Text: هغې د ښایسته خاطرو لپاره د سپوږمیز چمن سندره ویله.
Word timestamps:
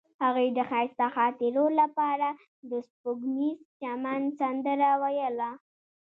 هغې 0.25 0.47
د 0.57 0.59
ښایسته 0.69 1.07
خاطرو 1.15 1.65
لپاره 1.79 2.27
د 2.69 2.71
سپوږمیز 2.87 3.57
چمن 3.79 4.21
سندره 4.39 4.91
ویله. 5.01 5.51